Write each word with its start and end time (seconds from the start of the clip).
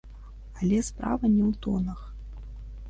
Але 0.61 0.79
справа 0.89 1.25
не 1.35 1.43
ў 1.49 1.63
тонах. 1.67 1.99